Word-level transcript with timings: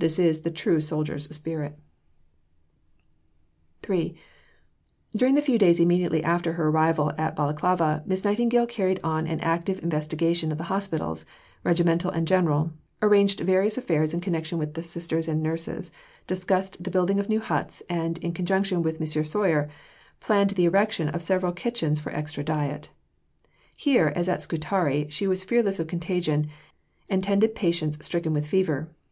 This 0.00 0.18
is 0.18 0.40
the 0.40 0.50
true 0.50 0.80
soldier's 0.80 1.28
spirit." 1.28 1.78
Letter 3.84 3.94
on 3.94 3.98
the 4.00 4.16
Volunteers, 5.14 5.14
1861. 5.14 5.14
See 5.14 5.14
Bibliography 5.14 5.14
A, 5.14 5.14
No. 5.14 5.14
25. 5.14 5.14
III 5.14 5.16
During 5.18 5.34
the 5.36 5.42
few 5.42 5.58
days 5.58 5.80
immediately 5.80 6.24
after 6.24 6.52
her 6.54 6.68
arrival 6.70 7.12
at 7.16 7.36
Balaclava, 7.36 8.02
Miss 8.04 8.24
Nightingale 8.24 8.66
carried 8.66 9.00
on 9.04 9.26
an 9.28 9.38
active 9.38 9.80
investigation 9.84 10.50
of 10.50 10.58
the 10.58 10.64
hospitals, 10.64 11.24
regimental 11.62 12.10
and 12.10 12.26
general; 12.26 12.72
arranged 13.00 13.38
various 13.46 13.78
affairs 13.78 14.12
in 14.12 14.20
connection 14.20 14.58
with 14.58 14.74
the 14.74 14.82
sisters 14.82 15.28
and 15.28 15.40
nurses; 15.40 15.92
discussed 16.26 16.82
the 16.82 16.90
building 16.90 17.20
of 17.20 17.28
new 17.28 17.38
huts; 17.38 17.80
and, 17.88 18.18
in 18.18 18.32
conjunction 18.32 18.82
with 18.82 19.00
M. 19.00 19.06
Soyer, 19.24 19.68
planned 20.18 20.50
the 20.58 20.64
erection 20.64 21.08
of 21.08 21.22
several 21.22 21.52
kitchens 21.52 22.00
for 22.00 22.10
extra 22.10 22.42
diet. 22.42 22.88
Here, 23.76 24.12
as 24.16 24.28
at 24.28 24.42
Scutari, 24.42 25.06
she 25.10 25.28
was 25.28 25.44
fearless 25.44 25.78
of 25.78 25.86
contagion, 25.86 26.48
and 27.08 27.22
tended 27.22 27.54
patients 27.54 28.04
stricken 28.04 28.32
with 28.32 28.48
fever. 28.48 28.88